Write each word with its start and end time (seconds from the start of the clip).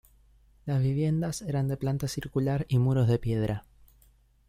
Las 0.65 0.81
viviendas 0.81 1.43
eran 1.43 1.67
de 1.67 1.77
planta 1.77 2.07
circular 2.07 2.65
y 2.69 2.79
muros 2.79 3.07
de 3.07 3.19
piedra. 3.19 3.65